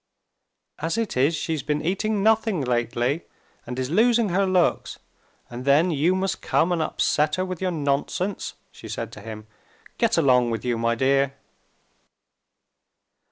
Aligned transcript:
"As 0.79 0.97
it 0.97 1.15
is, 1.15 1.35
she's 1.35 1.61
been 1.61 1.85
eating 1.85 2.23
nothing 2.23 2.59
lately 2.61 3.21
and 3.67 3.77
is 3.77 3.91
losing 3.91 4.29
her 4.29 4.47
looks, 4.47 4.97
and 5.47 5.63
then 5.63 5.91
you 5.91 6.15
must 6.15 6.41
come 6.41 6.71
and 6.71 6.81
upset 6.81 7.35
her 7.35 7.45
with 7.45 7.61
your 7.61 7.69
nonsense," 7.69 8.55
she 8.71 8.87
said 8.87 9.11
to 9.11 9.21
him. 9.21 9.45
"Get 9.99 10.17
along 10.17 10.49
with 10.49 10.65
you, 10.65 10.75
my 10.79 10.95
dear!" 10.95 11.35